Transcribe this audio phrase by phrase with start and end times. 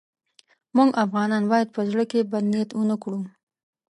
[0.75, 3.21] موږ افغانان باید په زړه کې بد نیت ورنه کړو.